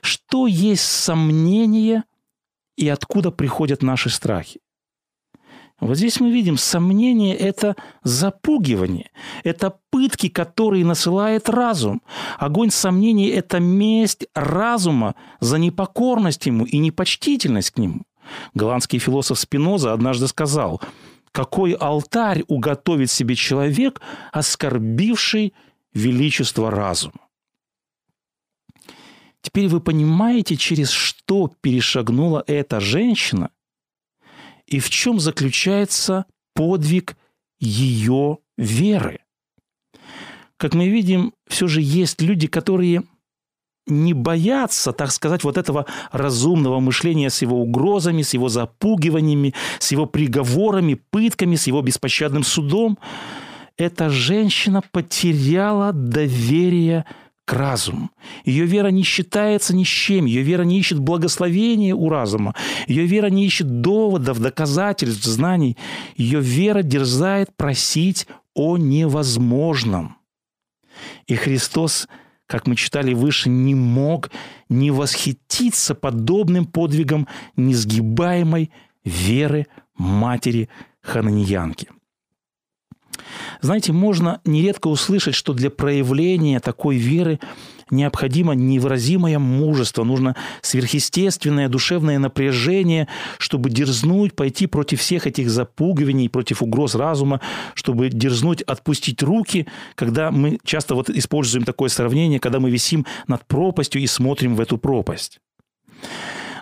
Что 0.00 0.46
есть 0.46 0.84
сомнение 0.84 2.04
и 2.76 2.88
откуда 2.88 3.30
приходят 3.30 3.82
наши 3.82 4.10
страхи? 4.10 4.60
Вот 5.78 5.98
здесь 5.98 6.20
мы 6.20 6.30
видим, 6.30 6.56
сомнение– 6.56 7.36
это 7.36 7.76
запугивание, 8.02 9.10
это 9.44 9.74
пытки, 9.90 10.30
которые 10.30 10.86
насылает 10.86 11.50
разум. 11.50 12.00
Огонь 12.38 12.70
сомнений– 12.70 13.26
это 13.28 13.60
месть 13.60 14.26
разума 14.34 15.16
за 15.40 15.58
непокорность 15.58 16.46
ему 16.46 16.64
и 16.64 16.78
непочтительность 16.78 17.72
к 17.72 17.78
нему. 17.78 18.02
Голландский 18.54 18.98
философ 18.98 19.38
Спиноза 19.38 19.92
однажды 19.92 20.28
сказал, 20.28 20.80
какой 21.30 21.72
алтарь 21.72 22.44
уготовит 22.48 23.10
себе 23.10 23.34
человек, 23.34 24.00
оскорбивший 24.32 25.52
величество 25.96 26.70
разума. 26.70 27.26
Теперь 29.40 29.68
вы 29.68 29.80
понимаете, 29.80 30.56
через 30.56 30.90
что 30.90 31.52
перешагнула 31.60 32.44
эта 32.46 32.80
женщина 32.80 33.50
и 34.66 34.78
в 34.78 34.90
чем 34.90 35.20
заключается 35.20 36.26
подвиг 36.54 37.16
ее 37.60 38.38
веры. 38.58 39.20
Как 40.56 40.74
мы 40.74 40.88
видим, 40.88 41.32
все 41.46 41.68
же 41.68 41.80
есть 41.80 42.20
люди, 42.20 42.46
которые 42.46 43.04
не 43.86 44.14
боятся, 44.14 44.92
так 44.92 45.12
сказать, 45.12 45.44
вот 45.44 45.56
этого 45.56 45.86
разумного 46.10 46.80
мышления 46.80 47.30
с 47.30 47.40
его 47.40 47.62
угрозами, 47.62 48.22
с 48.22 48.34
его 48.34 48.48
запугиваниями, 48.48 49.54
с 49.78 49.92
его 49.92 50.06
приговорами, 50.06 50.94
пытками, 50.94 51.54
с 51.54 51.68
его 51.68 51.82
беспощадным 51.82 52.42
судом 52.42 52.98
эта 53.76 54.10
женщина 54.10 54.82
потеряла 54.92 55.92
доверие 55.92 57.04
к 57.44 57.52
разуму. 57.52 58.10
Ее 58.44 58.64
вера 58.64 58.88
не 58.88 59.04
считается 59.04 59.74
ни 59.74 59.84
с 59.84 59.88
чем, 59.88 60.24
ее 60.24 60.42
вера 60.42 60.62
не 60.62 60.78
ищет 60.78 60.98
благословения 60.98 61.94
у 61.94 62.08
разума, 62.08 62.54
ее 62.88 63.06
вера 63.06 63.28
не 63.28 63.46
ищет 63.46 63.80
доводов, 63.80 64.40
доказательств, 64.40 65.24
знаний. 65.24 65.76
Ее 66.16 66.40
вера 66.40 66.82
дерзает 66.82 67.54
просить 67.56 68.26
о 68.54 68.76
невозможном. 68.76 70.16
И 71.28 71.36
Христос, 71.36 72.08
как 72.46 72.66
мы 72.66 72.74
читали 72.74 73.14
выше, 73.14 73.48
не 73.48 73.74
мог 73.74 74.30
не 74.68 74.90
восхититься 74.90 75.94
подобным 75.94 76.64
подвигом 76.64 77.28
несгибаемой 77.56 78.72
веры 79.04 79.66
матери 79.96 80.68
Хананьянки. 81.00 81.90
Знаете, 83.60 83.92
можно 83.92 84.40
нередко 84.44 84.88
услышать, 84.88 85.34
что 85.34 85.52
для 85.52 85.70
проявления 85.70 86.60
такой 86.60 86.96
веры 86.96 87.38
необходимо 87.90 88.54
невыразимое 88.54 89.38
мужество, 89.38 90.04
нужно 90.04 90.34
сверхъестественное 90.60 91.68
душевное 91.68 92.18
напряжение, 92.18 93.08
чтобы 93.38 93.70
дерзнуть, 93.70 94.34
пойти 94.34 94.66
против 94.66 95.00
всех 95.00 95.26
этих 95.26 95.50
запугиваний, 95.50 96.28
против 96.28 96.62
угроз 96.62 96.94
разума, 96.94 97.40
чтобы 97.74 98.08
дерзнуть, 98.08 98.62
отпустить 98.62 99.22
руки, 99.22 99.66
когда 99.94 100.30
мы 100.30 100.58
часто 100.64 100.94
вот 100.94 101.10
используем 101.10 101.64
такое 101.64 101.88
сравнение, 101.88 102.40
когда 102.40 102.60
мы 102.60 102.70
висим 102.70 103.06
над 103.28 103.46
пропастью 103.46 104.02
и 104.02 104.06
смотрим 104.06 104.56
в 104.56 104.60
эту 104.60 104.78
пропасть. 104.78 105.40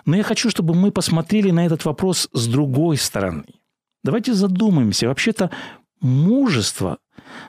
Но 0.05 0.15
я 0.15 0.23
хочу, 0.23 0.49
чтобы 0.49 0.75
мы 0.75 0.91
посмотрели 0.91 1.49
на 1.49 1.65
этот 1.65 1.85
вопрос 1.85 2.29
с 2.31 2.47
другой 2.47 2.97
стороны. 2.97 3.43
Давайте 4.03 4.35
задумаемся. 4.35 5.07
Вообще-то 5.07 5.49
мужество, 6.01 6.97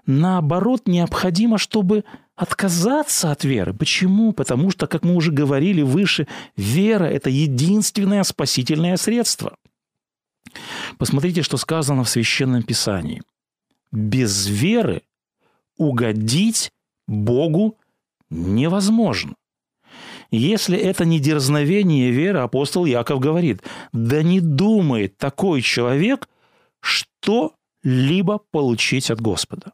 наоборот, 0.07 0.87
необходимо, 0.87 1.59
чтобы 1.59 2.05
отказаться 2.35 3.31
от 3.31 3.45
веры. 3.45 3.73
Почему? 3.73 4.33
Потому 4.33 4.71
что, 4.71 4.87
как 4.87 5.05
мы 5.05 5.15
уже 5.15 5.33
говорили 5.33 5.83
выше, 5.83 6.27
вера– 6.57 7.05
это 7.07 7.31
единственное 7.31 8.23
спасительное 8.25 8.97
средство. 8.97 9.57
Посмотрите, 10.99 11.43
что 11.43 11.57
сказано 11.57 12.05
в 12.05 12.09
Священном 12.09 12.63
Писании. 12.63 13.23
без 13.93 14.47
веры 14.47 15.03
угодить 15.77 16.71
Богу 17.07 17.79
невозможно. 18.31 19.35
Если 20.31 20.77
это 20.77 21.05
не 21.05 21.21
дерзновение 21.21 22.11
веры, 22.11 22.41
апостол 22.41 22.85
Яков 22.85 23.21
говорит, 23.21 23.63
да 23.93 24.23
не 24.23 24.41
думает 24.41 25.17
такой 25.17 25.63
человек, 25.63 26.29
что-либо 27.87 28.41
получить 28.51 29.11
от 29.11 29.21
Господа. 29.21 29.73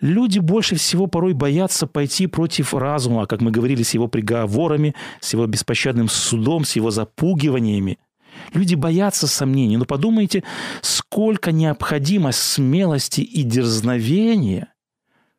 Люди 0.00 0.38
больше 0.38 0.76
всего 0.76 1.06
порой 1.06 1.34
боятся 1.34 1.86
пойти 1.86 2.26
против 2.26 2.72
разума, 2.72 3.26
как 3.26 3.40
мы 3.40 3.50
говорили, 3.50 3.82
с 3.82 3.94
его 3.94 4.08
приговорами, 4.08 4.94
с 5.20 5.34
его 5.34 5.46
беспощадным 5.46 6.08
судом, 6.08 6.64
с 6.64 6.76
его 6.76 6.90
запугиваниями. 6.90 7.98
Люди 8.54 8.76
боятся 8.76 9.26
сомнений. 9.26 9.76
Но 9.76 9.84
подумайте, 9.84 10.44
сколько 10.82 11.50
необходимо 11.52 12.32
смелости 12.32 13.22
и 13.22 13.42
дерзновения, 13.42 14.72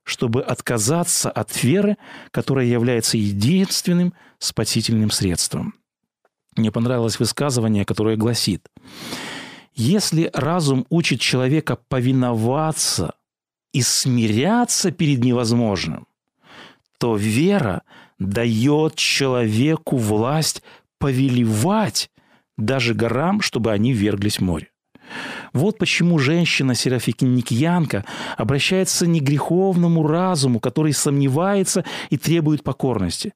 чтобы 0.04 0.44
отказаться 0.44 1.32
от 1.32 1.64
веры, 1.64 1.96
которая 2.32 2.66
является 2.66 3.18
единственным 3.18 4.14
спасительным 4.40 5.10
средством. 5.10 5.74
Мне 6.58 6.72
понравилось 6.72 7.20
высказывание, 7.20 7.86
которое 7.86 8.18
гласит, 8.18 8.68
если 9.80 10.30
разум 10.34 10.86
учит 10.90 11.22
человека 11.22 11.78
повиноваться 11.88 13.14
и 13.74 13.82
смиряться 13.82 14.92
перед 14.92 15.24
невозможным, 15.24 16.06
то 16.98 17.16
вера 17.16 17.84
дает 18.20 18.96
человеку 18.96 19.96
власть 19.96 20.64
повелевать 20.98 22.12
даже 22.58 22.94
горам, 22.94 23.40
чтобы 23.40 23.72
они 23.72 23.94
верглись 23.94 24.40
в 24.40 24.42
море. 24.42 24.68
Вот 25.54 25.78
почему 25.78 26.20
женщина 26.20 26.76
Серафикинникьянка 26.76 28.04
обращается 28.38 29.08
не 29.08 29.22
к 29.22 29.24
греховному 29.24 30.06
разуму, 30.06 30.60
который 30.60 30.92
сомневается 30.92 31.86
и 32.10 32.18
требует 32.18 32.64
покорности. 32.64 33.34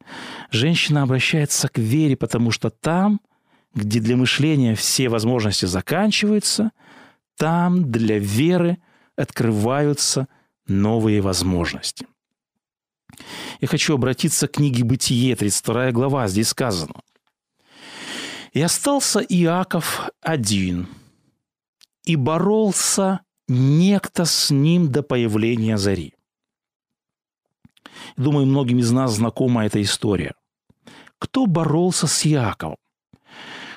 Женщина 0.51 1.03
обращается 1.03 1.69
к 1.69 1.77
вере, 1.77 2.17
потому 2.17 2.51
что 2.51 2.69
там, 2.69 3.21
где 3.74 4.00
для 4.00 4.15
мышления 4.15 4.75
все 4.75 5.10
возможности 5.10 5.65
заканчиваются, 5.65 6.72
там 7.36 7.92
для 7.92 8.20
веры 8.20 8.77
открываются 9.15 10.27
новые 10.68 11.22
возможности. 11.22 12.08
Я 13.60 13.68
хочу 13.68 13.96
обратиться 13.96 14.48
к 14.48 14.53
книге 14.53 14.84
«Бытие», 14.84 15.36
32 15.36 15.92
глава, 15.92 16.27
здесь 16.27 16.50
сказано. 16.50 16.96
«И 18.53 18.62
остался 18.62 19.20
Иаков 19.20 20.10
один, 20.22 20.88
и 22.03 22.15
боролся 22.15 23.22
некто 23.48 24.25
с 24.25 24.51
ним 24.51 24.92
до 24.92 25.01
появления 25.03 25.77
зари». 25.77 26.13
Думаю, 28.18 28.46
многим 28.46 28.80
из 28.80 28.92
нас 28.92 29.13
знакома 29.13 29.65
эта 29.65 29.82
история. 29.82 30.36
Кто 31.20 31.46
боролся 31.46 32.06
с 32.06 32.25
Иаковом? 32.25 32.77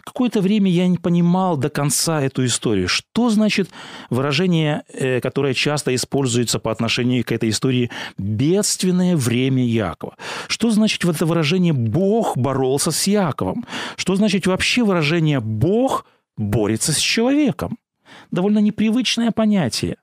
Какое-то 0.07 0.41
время 0.41 0.71
я 0.71 0.87
не 0.87 0.99
понимал 0.99 1.57
до 1.57 1.69
конца 1.69 2.23
эту 2.23 2.47
историю. 2.47 2.87
Что 2.87 3.29
значит 3.29 3.71
выражение, 4.09 4.85
э, 4.93 5.21
которое 5.21 5.53
часто 5.53 5.93
используется 5.97 6.61
по 6.61 6.71
отношению 6.71 7.25
к 7.25 7.33
этой 7.33 7.51
истории 7.51 7.91
«бедственное 8.17 9.17
время 9.17 9.67
Якова»? 9.67 10.17
Что 10.47 10.71
значит 10.71 11.03
в 11.03 11.11
это 11.11 11.27
выражение 11.27 11.73
«Бог 11.73 12.37
боролся 12.37 12.93
с 12.93 13.09
Яковом»? 13.09 13.67
Что 13.97 14.15
значит 14.15 14.47
вообще 14.47 14.85
выражение 14.85 15.41
«Бог 15.41 16.07
борется 16.37 16.93
с 16.93 16.99
человеком»? 16.99 17.77
Довольно 18.31 18.61
непривычное 18.61 19.33
понятие. 19.33 19.97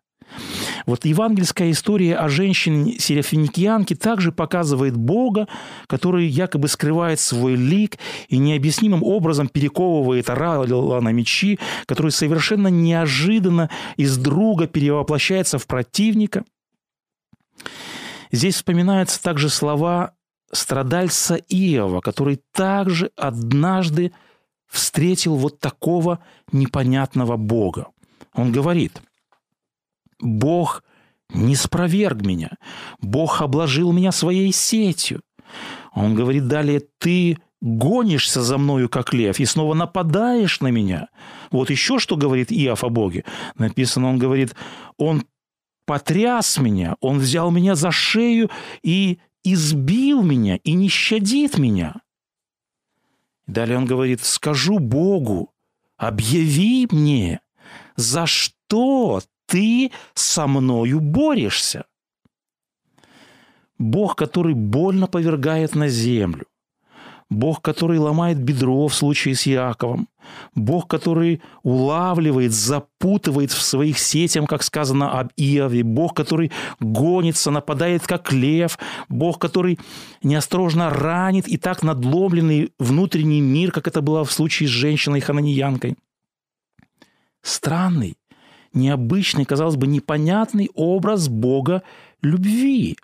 Вот 0.86 1.06
евангельская 1.06 1.72
история 1.72 2.16
о 2.16 2.28
женщине-серафиникианке 2.28 3.96
также 3.96 4.32
показывает 4.32 4.98
Бога, 4.98 5.48
который 5.88 6.28
якобы 6.28 6.68
скрывает 6.68 7.20
свой 7.20 7.56
лик 7.56 7.98
и 8.28 8.38
необъяснимым 8.38 9.04
образом 9.04 9.48
перековывает 9.48 10.30
орала 10.30 11.00
на 11.00 11.12
мечи, 11.12 11.60
который 11.86 12.12
совершенно 12.12 12.68
неожиданно 12.68 13.70
из 13.96 14.18
друга 14.18 14.68
перевоплощается 14.68 15.58
в 15.58 15.68
противника. 15.68 16.44
Здесь 18.32 18.56
вспоминаются 18.56 19.22
также 19.22 19.50
слова 19.50 20.14
страдальца 20.52 21.36
Иова, 21.36 22.02
который 22.02 22.42
также 22.52 23.12
однажды 23.16 24.12
встретил 24.68 25.36
вот 25.36 25.60
такого 25.60 26.20
непонятного 26.52 27.38
Бога. 27.38 27.88
Он 28.34 28.52
говорит– 28.52 29.02
Бог 30.20 30.84
не 31.30 31.56
спроверг 31.56 32.26
меня. 32.26 32.52
Бог 33.00 33.42
обложил 33.42 33.92
меня 33.92 34.12
своей 34.12 34.52
сетью. 34.52 35.22
Он 35.94 36.16
говорит 36.16 36.48
далее, 36.48 36.82
ты 37.00 37.38
гонишься 37.62 38.42
за 38.42 38.58
мною, 38.58 38.90
как 38.90 39.14
лев, 39.14 39.40
и 39.40 39.46
снова 39.46 39.74
нападаешь 39.74 40.60
на 40.60 40.68
меня. 40.68 41.08
Вот 41.50 41.70
еще 41.70 41.98
что 41.98 42.18
говорит 42.18 42.52
Иов 42.52 42.84
о 42.84 42.90
Боге. 42.90 43.24
Написано, 43.58 44.10
он 44.10 44.18
говорит, 44.18 44.54
он 44.98 45.24
потряс 45.86 46.58
меня, 46.58 46.96
он 47.00 47.20
взял 47.20 47.52
меня 47.52 47.76
за 47.76 47.92
шею 47.92 48.50
и 48.82 49.20
избил 49.44 50.24
меня, 50.24 50.58
и 50.58 50.74
не 50.74 50.90
щадит 50.90 51.58
меня. 51.58 51.96
Далее 53.48 53.78
он 53.78 53.86
говорит, 53.86 54.24
скажу 54.24 54.80
Богу, 54.80 55.54
объяви 55.98 56.88
мне, 56.92 57.42
за 57.96 58.26
что 58.26 59.22
ты 59.54 59.92
со 60.16 60.48
мною 60.48 61.00
борешься. 61.00 61.86
Бог, 63.78 64.16
который 64.16 64.56
больно 64.56 65.06
повергает 65.06 65.76
на 65.76 65.90
землю. 65.90 66.46
Бог, 67.30 67.62
который 67.62 68.00
ломает 68.00 68.40
бедро 68.40 68.88
в 68.88 68.96
случае 68.96 69.36
с 69.36 69.48
Иаковом. 69.48 70.08
Бог, 70.56 70.88
который 70.88 71.44
улавливает, 71.62 72.52
запутывает 72.52 73.52
в 73.52 73.62
своих 73.62 74.00
сетях, 74.00 74.48
как 74.48 74.64
сказано 74.64 75.20
об 75.20 75.32
Иове. 75.38 75.84
Бог, 75.84 76.16
который 76.16 76.52
гонится, 76.80 77.52
нападает, 77.52 78.08
как 78.08 78.34
лев. 78.34 78.80
Бог, 79.08 79.38
который 79.38 79.80
неосторожно 80.24 80.90
ранит 80.90 81.48
и 81.48 81.58
так 81.58 81.84
надломленный 81.84 82.72
внутренний 82.80 83.42
мир, 83.42 83.72
как 83.72 83.88
это 83.88 84.02
было 84.02 84.24
в 84.24 84.32
случае 84.32 84.68
с 84.68 84.72
женщиной-хананиянкой. 84.72 85.96
Странный, 87.44 88.16
необычный, 88.74 89.46
казалось 89.46 89.76
бы, 89.76 89.88
непонятный 89.88 90.70
образ 90.74 91.28
Бога 91.28 91.84
любви. 92.22 92.98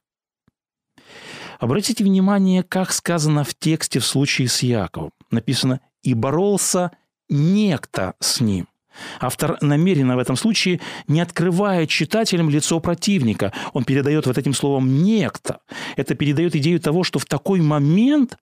Обратите 1.59 2.03
внимание, 2.03 2.63
как 2.63 2.91
сказано 2.91 3.43
в 3.43 3.53
тексте 3.53 3.99
в 3.99 4.05
случае 4.05 4.47
с 4.47 4.63
Яковом. 4.63 5.11
Написано 5.29 5.81
«и 6.03 6.13
боролся 6.13 6.91
некто 7.27 8.15
с 8.19 8.39
ним». 8.39 8.67
Автор 9.19 9.57
намеренно 9.61 10.15
в 10.15 10.19
этом 10.19 10.35
случае 10.35 10.81
не 11.07 11.21
открывает 11.21 11.89
читателям 11.89 12.49
лицо 12.49 12.79
противника. 12.79 13.53
Он 13.73 13.83
передает 13.83 14.25
вот 14.25 14.37
этим 14.37 14.53
словом 14.53 15.03
«некто». 15.03 15.59
Это 15.95 16.15
передает 16.15 16.55
идею 16.55 16.79
того, 16.79 17.03
что 17.03 17.19
в 17.19 17.25
такой 17.25 17.61
момент 17.61 18.37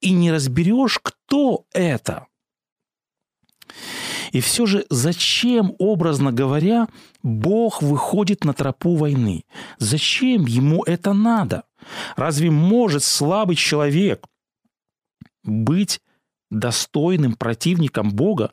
и 0.00 0.12
не 0.12 0.32
разберешь, 0.32 0.98
кто 1.02 1.64
это. 1.72 2.26
И 4.32 4.40
все 4.40 4.66
же 4.66 4.86
зачем, 4.90 5.74
образно 5.78 6.32
говоря, 6.32 6.88
Бог 7.22 7.82
выходит 7.82 8.44
на 8.44 8.54
тропу 8.54 8.94
войны? 8.94 9.44
Зачем 9.78 10.46
ему 10.46 10.84
это 10.84 11.12
надо? 11.12 11.64
Разве 12.16 12.50
может 12.50 13.02
слабый 13.02 13.56
человек 13.56 14.26
быть 15.42 16.00
достойным 16.50 17.34
противником 17.34 18.10
Бога, 18.10 18.52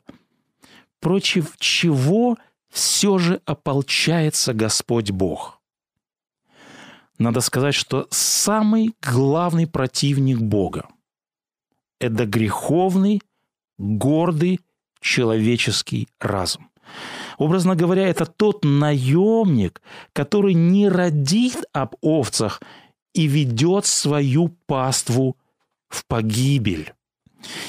против 1.00 1.56
чего 1.58 2.36
все 2.70 3.18
же 3.18 3.40
ополчается 3.44 4.54
Господь 4.54 5.10
Бог? 5.10 5.60
Надо 7.18 7.40
сказать, 7.40 7.74
что 7.74 8.06
самый 8.10 8.94
главный 9.02 9.66
противник 9.66 10.38
Бога– 10.38 10.88
это 12.00 12.26
греховный, 12.26 13.20
гордый 13.76 14.60
человеческий 15.00 16.08
разум. 16.20 16.68
Образно 17.38 17.76
говоря, 17.76 18.08
это 18.08 18.26
тот 18.26 18.64
наемник, 18.64 19.80
который 20.12 20.54
не 20.54 20.88
родит 20.88 21.64
об 21.72 21.94
овцах 22.02 22.60
и 23.14 23.26
ведет 23.26 23.86
свою 23.86 24.48
паству 24.66 25.36
в 25.88 26.04
погибель. 26.06 26.92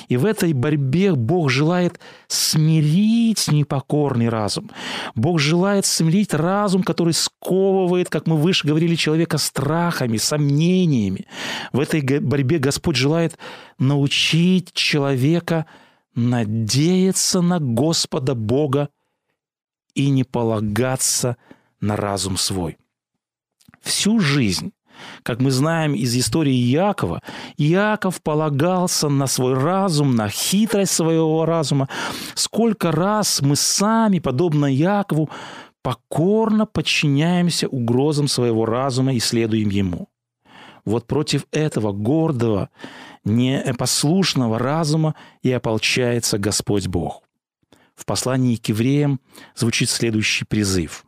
И 0.07 0.17
в 0.17 0.25
этой 0.25 0.53
борьбе 0.53 1.13
Бог 1.13 1.51
желает 1.51 1.99
смирить 2.27 3.47
непокорный 3.51 4.27
разум. 4.27 4.71
Бог 5.13 5.39
желает 5.39 5.85
смирить 5.85 6.33
разум, 6.33 6.81
который 6.81 7.13
сковывает, 7.13 8.09
как 8.09 8.25
мы 8.25 8.35
выше 8.37 8.67
говорили, 8.67 8.95
человека 8.95 9.37
страхами, 9.37 10.17
сомнениями. 10.17 11.27
В 11.71 11.79
этой 11.79 12.01
борьбе 12.19 12.57
Господь 12.57 12.95
желает 12.95 13.37
научить 13.77 14.73
человека– 14.73 15.67
надеяться 16.15 17.41
на 17.41 17.59
Господа 17.59 18.35
Бога 18.35 18.89
и 19.93 20.09
не 20.09 20.23
полагаться 20.23 21.37
на 21.79 21.95
разум 21.95 22.37
свой. 22.37 22.77
Всю 23.81 24.19
жизнь 24.19 24.73
как 25.23 25.39
мы 25.39 25.51
знаем 25.51 25.93
из 25.93 26.15
истории 26.15 26.73
Иакова, 26.73 27.21
Иаков 27.57 28.21
полагался 28.21 29.09
на 29.09 29.27
свой 29.27 29.53
разум, 29.53 30.15
на 30.15 30.29
хитрость 30.29 30.93
своего 30.93 31.45
разума. 31.45 31.89
Сколько 32.35 32.91
раз 32.91 33.41
мы 33.41 33.55
сами, 33.55 34.19
подобно 34.19 34.73
Иакову, 34.73 35.29
покорно 35.81 36.65
подчиняемся 36.65 37.67
угрозам 37.67 38.27
своего 38.27 38.65
разума 38.65 39.13
и 39.13 39.19
следуем 39.19 39.69
ему. 39.69 40.09
Вот 40.85 41.05
против 41.07 41.45
этого 41.51 41.91
гордого, 41.91 42.69
непослушного 43.23 44.59
разума 44.59 45.15
и 45.41 45.51
ополчается 45.51 46.37
Господь 46.37 46.87
Бог. 46.87 47.23
В 47.95 48.05
послании 48.05 48.55
к 48.55 48.69
евреям 48.69 49.19
звучит 49.55 49.89
следующий 49.89 50.45
призыв. 50.45 51.05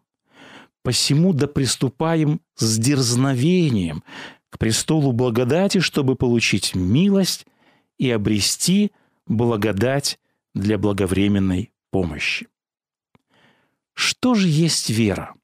«Посему 0.84 1.34
да 1.34 1.48
приступаем 1.48 2.42
с 2.56 2.78
дерзновением 2.78 4.04
к 4.50 4.58
престолу 4.58 5.12
благодати, 5.12 5.80
чтобы 5.80 6.16
получить 6.16 6.76
милость 6.76 7.46
и 7.98 8.10
обрести 8.10 8.92
благодать 9.28 10.20
для 10.54 10.78
благовременной 10.78 11.72
помощи». 11.92 12.48
Что 13.94 14.34
же 14.34 14.48
есть 14.48 14.90
вера? 14.90 15.36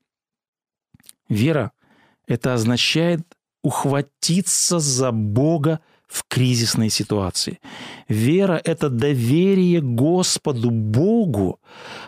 Вера– 1.30 1.72
это 2.28 2.54
означает 2.54 3.22
ухватиться 3.62 4.80
за 4.80 5.12
Бога 5.12 5.82
в 6.08 6.24
кризисной 6.28 6.90
ситуации. 6.90 7.60
Вера– 8.08 8.62
это 8.64 8.90
доверие 8.90 9.82
Господу 9.82 10.72
Богу 10.72 11.60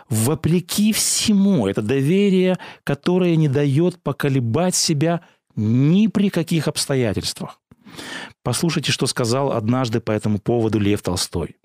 вопреки 0.09 0.93
всему. 0.93 1.67
Это 1.67 1.81
доверие, 1.81 2.57
которое 2.83 3.35
не 3.35 3.49
дает 3.49 4.01
поколебать 4.01 4.75
себя 4.75 5.21
ни 5.55 6.07
при 6.07 6.29
каких 6.29 6.67
обстоятельствах. 6.67 7.59
Послушайте, 8.43 8.91
что 8.91 9.07
сказал 9.07 9.51
однажды 9.51 9.99
по 9.99 10.11
этому 10.11 10.39
поводу 10.39 10.79
Лев 10.79 11.01
Толстой. 11.01 11.57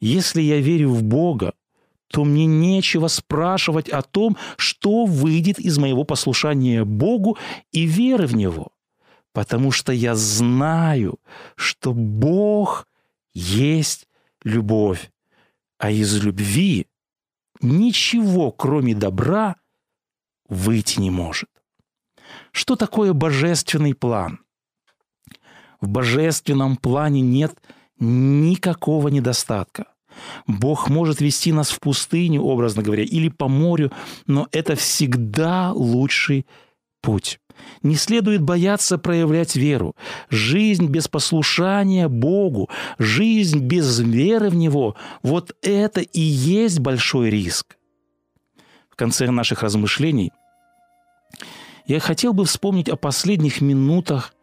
«Если 0.00 0.42
я 0.42 0.58
верю 0.58 0.90
в 0.90 1.02
Бога, 1.02 1.54
то 2.12 2.24
мне 2.24 2.46
нечего 2.46 3.06
спрашивать 3.08 3.88
о 3.88 4.02
том, 4.02 4.36
что 4.56 5.04
выйдет 5.04 5.58
из 5.58 5.78
моего 5.78 6.04
послушания 6.04 6.84
Богу 6.84 7.38
и 7.70 7.84
веры 7.84 8.26
в 8.26 8.34
Него 8.34 8.72
потому 9.32 9.70
что 9.70 9.92
я 9.92 10.14
знаю, 10.14 11.18
что 11.56 11.92
Бог 11.92 12.86
есть 13.32 14.08
любовь, 14.42 15.10
а 15.78 15.90
из 15.90 16.22
любви 16.22 16.86
ничего, 17.60 18.50
кроме 18.50 18.94
добра, 18.94 19.56
выйти 20.48 21.00
не 21.00 21.10
может. 21.10 21.48
Что 22.52 22.76
такое 22.76 23.12
божественный 23.12 23.94
план? 23.94 24.40
В 25.80 25.88
божественном 25.88 26.76
плане 26.76 27.20
нет 27.20 27.60
никакого 27.98 29.08
недостатка. 29.08 29.86
Бог 30.46 30.88
может 30.88 31.20
вести 31.20 31.52
нас 31.52 31.70
в 31.70 31.80
пустыню, 31.80 32.42
образно 32.42 32.82
говоря, 32.82 33.04
или 33.04 33.28
по 33.28 33.48
морю, 33.48 33.92
но 34.26 34.48
это 34.52 34.74
всегда 34.74 35.72
лучший 35.72 36.46
путь. 37.00 37.39
Не 37.82 37.96
следует 37.96 38.42
бояться 38.42 38.98
проявлять 38.98 39.56
веру. 39.56 39.94
Жизнь 40.28 40.86
без 40.86 41.08
послушания 41.08 42.08
Богу, 42.08 42.68
жизнь 42.98 43.60
без 43.60 44.00
веры 44.00 44.50
в 44.50 44.54
Него– 44.54 44.96
вот 45.22 45.52
это 45.62 46.00
и 46.00 46.20
есть 46.20 46.78
большой 46.78 47.30
риск. 47.30 47.76
В 48.90 48.96
конце 48.96 49.30
наших 49.30 49.62
размышлений 49.62 50.32
я 51.86 52.00
хотел 52.00 52.32
бы 52.32 52.44
вспомнить 52.44 52.88
о 52.88 52.96
последних 52.96 53.60
минутах, 53.60 54.34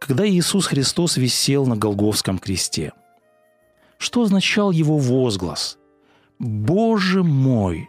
когда 0.00 0.26
Иисус 0.28 0.66
Христос 0.66 1.16
висел 1.16 1.66
на 1.66 1.76
Голговском 1.76 2.38
кресте. 2.38 2.92
Что 3.98 4.22
означал 4.22 4.70
его 4.70 4.96
возглас? 4.96 5.78
«Боже 6.38 7.22
мой, 7.22 7.88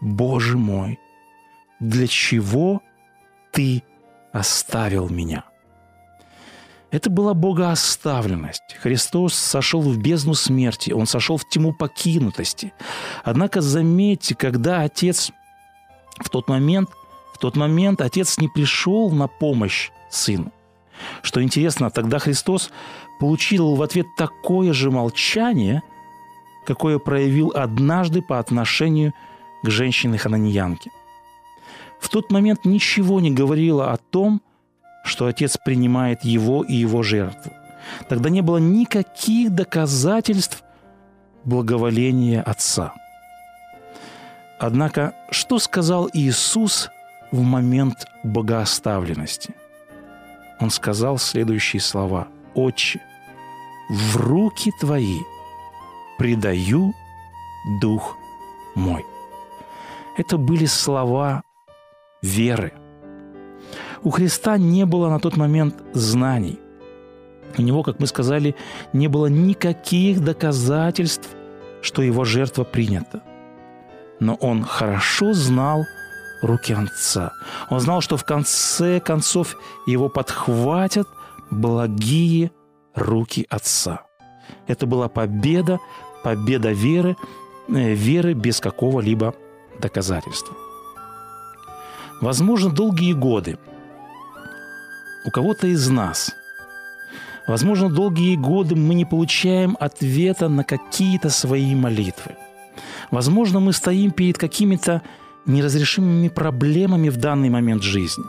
Боже 0.00 0.58
мой, 0.58 0.98
для 1.78 2.08
чего 2.08 2.82
ты 3.56 3.82
оставил 4.32 5.08
меня. 5.08 5.44
Это 6.90 7.08
была 7.08 7.32
богооставленность. 7.32 8.76
Христос 8.80 9.34
сошел 9.34 9.80
в 9.80 9.96
бездну 9.96 10.34
смерти, 10.34 10.90
Он 10.92 11.06
сошел 11.06 11.38
в 11.38 11.48
тьму 11.48 11.72
покинутости. 11.72 12.74
Однако 13.24 13.62
заметьте, 13.62 14.34
когда 14.34 14.82
Отец 14.82 15.32
в 16.18 16.28
тот 16.28 16.48
момент, 16.48 16.90
в 17.32 17.38
тот 17.38 17.56
момент 17.56 18.02
Отец 18.02 18.38
не 18.38 18.48
пришел 18.48 19.10
на 19.10 19.26
помощь 19.26 19.90
Сыну. 20.10 20.52
Что 21.22 21.42
интересно, 21.42 21.90
тогда 21.90 22.18
Христос 22.18 22.70
получил 23.18 23.74
в 23.74 23.82
ответ 23.82 24.06
такое 24.18 24.74
же 24.74 24.90
молчание, 24.90 25.82
какое 26.66 26.98
проявил 26.98 27.52
однажды 27.54 28.20
по 28.20 28.38
отношению 28.38 29.14
к 29.62 29.70
женщине-хананьянке– 29.70 30.90
в 32.00 32.08
тот 32.08 32.30
момент 32.30 32.64
ничего 32.64 33.20
не 33.20 33.30
говорило 33.30 33.92
о 33.92 33.96
том, 33.96 34.42
что 35.04 35.26
отец 35.26 35.56
принимает 35.56 36.24
его 36.24 36.62
и 36.64 36.74
его 36.74 37.02
жертву. 37.02 37.52
Тогда 38.08 38.30
не 38.30 38.42
было 38.42 38.58
никаких 38.58 39.50
доказательств 39.50 40.64
благоволения 41.44 42.42
отца. 42.42 42.92
Однако, 44.58 45.14
что 45.30 45.58
сказал 45.58 46.10
Иисус 46.12 46.90
в 47.30 47.42
момент 47.42 48.06
богооставленности? 48.24 49.54
Он 50.58 50.70
сказал 50.70 51.18
следующие 51.18 51.80
слова. 51.80 52.28
«Отче, 52.54 53.00
в 53.90 54.16
руки 54.16 54.72
Твои 54.80 55.18
предаю 56.18 56.94
Дух 57.80 58.16
мой». 58.74 59.04
Это 60.16 60.38
были 60.38 60.64
слова 60.64 61.42
веры. 62.22 62.72
У 64.02 64.10
Христа 64.10 64.58
не 64.58 64.86
было 64.86 65.08
на 65.08 65.18
тот 65.18 65.36
момент 65.36 65.74
знаний. 65.92 66.60
У 67.58 67.62
него, 67.62 67.82
как 67.82 68.00
мы 68.00 68.06
сказали, 68.06 68.54
не 68.92 69.08
было 69.08 69.26
никаких 69.26 70.20
доказательств, 70.22 71.28
что 71.82 72.02
его 72.02 72.24
жертва 72.24 72.64
принята. 72.64 73.22
Но 74.20 74.34
он 74.34 74.64
хорошо 74.64 75.32
знал 75.32 75.84
руки 76.42 76.72
Отца. 76.72 77.32
Он 77.70 77.80
знал, 77.80 78.00
что 78.00 78.16
в 78.16 78.24
конце 78.24 79.00
концов 79.00 79.56
его 79.86 80.08
подхватят 80.08 81.08
благие 81.50 82.50
руки 82.94 83.46
Отца. 83.48 84.02
Это 84.66 84.86
была 84.86 85.08
победа, 85.08 85.78
победа 86.22 86.72
веры, 86.72 87.16
э, 87.68 87.94
веры 87.94 88.34
без 88.34 88.60
какого-либо 88.60 89.34
доказательства. 89.80 90.54
Возможно, 92.20 92.70
долгие 92.70 93.12
годы 93.12 93.58
у 95.26 95.30
кого-то 95.30 95.66
из 95.66 95.88
нас, 95.90 96.34
возможно, 97.46 97.90
долгие 97.90 98.36
годы 98.36 98.74
мы 98.74 98.94
не 98.94 99.04
получаем 99.04 99.76
ответа 99.80 100.48
на 100.48 100.64
какие-то 100.64 101.28
свои 101.28 101.74
молитвы. 101.74 102.36
Возможно, 103.10 103.60
мы 103.60 103.72
стоим 103.72 104.12
перед 104.12 104.38
какими-то 104.38 105.02
неразрешимыми 105.44 106.28
проблемами 106.28 107.10
в 107.10 107.18
данный 107.18 107.50
момент 107.50 107.82
жизни. 107.82 108.24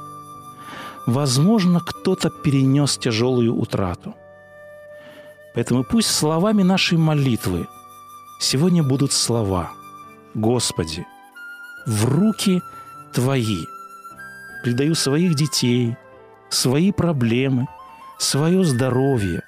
Возможно, 1.06 1.80
кто-то 1.80 2.30
перенес 2.30 2.97
тяжелую 2.97 3.56
утрату. 3.56 4.15
Поэтому 5.56 5.86
пусть 5.86 6.12
словами 6.12 6.63
нашей 6.63 6.97
молитвы 6.97 7.67
сегодня 8.41 8.84
будут 8.84 9.13
слова 9.13 9.71
«Господи, 10.34 11.06
в 11.86 12.06
руки 12.06 12.62
Твои– 13.13 13.65
предаю 14.63 14.95
своих 14.95 15.35
детей, 15.35 15.95
свои 16.49 16.91
проблемы, 16.91 17.67
свое 18.17 18.63
здоровье. 18.63 19.43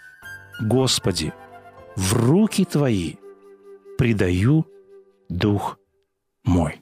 Господи, 0.61 1.33
в 1.95 2.13
руки 2.13 2.65
Твои 2.65 3.15
предаю 3.97 4.65
дух 5.29 5.77
мой. 6.43 6.81